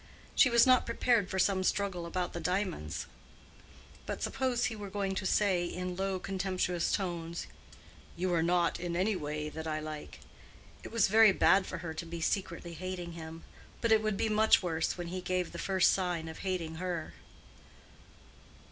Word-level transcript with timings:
She 0.33 0.49
was 0.49 0.65
not 0.65 0.79
unprepared 0.79 1.29
for 1.29 1.37
some 1.37 1.63
struggle 1.63 2.07
about 2.07 2.33
the 2.33 2.39
diamonds; 2.39 3.05
but 4.07 4.23
suppose 4.23 4.65
he 4.65 4.75
were 4.75 4.89
going 4.89 5.13
to 5.13 5.27
say, 5.27 5.63
in 5.63 5.95
low, 5.95 6.17
contemptuous 6.17 6.91
tones, 6.91 7.45
"You 8.17 8.33
are 8.33 8.41
not 8.41 8.79
in 8.79 8.95
any 8.95 9.15
way 9.15 9.47
what 9.51 9.67
I 9.67 9.79
like." 9.79 10.19
It 10.83 10.91
was 10.91 11.07
very 11.07 11.31
bad 11.31 11.67
for 11.67 11.77
her 11.85 11.93
to 11.93 12.05
be 12.07 12.19
secretly 12.19 12.73
hating 12.73 13.11
him; 13.11 13.43
but 13.79 13.91
it 13.91 14.01
would 14.01 14.17
be 14.17 14.27
much 14.27 14.63
worse 14.63 14.97
when 14.97 15.09
he 15.09 15.21
gave 15.21 15.51
the 15.51 15.59
first 15.59 15.91
sign 15.91 16.27
of 16.27 16.39
hating 16.39 16.77
her. 16.81 17.13